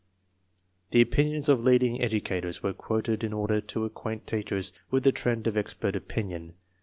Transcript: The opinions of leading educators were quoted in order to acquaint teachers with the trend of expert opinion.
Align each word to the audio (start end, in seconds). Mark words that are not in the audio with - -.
The 0.89 1.01
opinions 1.01 1.47
of 1.47 1.59
leading 1.63 2.01
educators 2.01 2.63
were 2.63 2.73
quoted 2.73 3.23
in 3.23 3.33
order 3.33 3.61
to 3.61 3.85
acquaint 3.85 4.25
teachers 4.25 4.73
with 4.89 5.03
the 5.03 5.11
trend 5.11 5.45
of 5.45 5.55
expert 5.55 5.95
opinion. 5.95 6.53